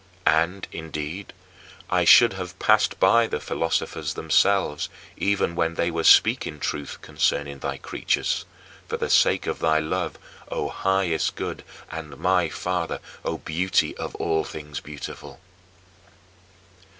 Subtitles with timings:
[0.25, 1.31] And, indeed,
[1.87, 7.59] I should have passed by the philosophers themselves even when they were speaking truth concerning
[7.59, 8.45] thy creatures,
[8.87, 10.17] for the sake of thy love,
[10.49, 15.39] O Highest Good, and my Father, O Beauty of all things beautiful.